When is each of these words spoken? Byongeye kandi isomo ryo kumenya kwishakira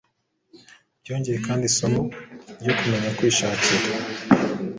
Byongeye 1.01 1.37
kandi 1.47 1.63
isomo 1.71 2.01
ryo 2.61 2.73
kumenya 2.77 3.09
kwishakira 3.17 3.83